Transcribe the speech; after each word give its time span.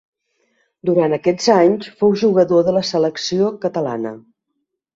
Durant 0.89 1.13
aquests 1.17 1.51
anys 1.57 1.91
fou 2.01 2.17
jugador 2.23 2.65
de 2.71 2.75
la 2.81 2.85
selecció 2.93 3.53
catalana. 3.69 4.19